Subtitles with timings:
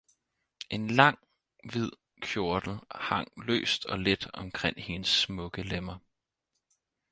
[0.75, 1.19] En lang,
[1.63, 1.91] hvid
[2.21, 5.97] kjortel hang løst og let omkring hendes smukke lemmer